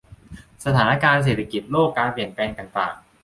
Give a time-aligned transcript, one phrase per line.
[0.65, 2.95] สถานการณ์เศรษฐกิจโลก การเปลี่ยนแปลงต่างต่าง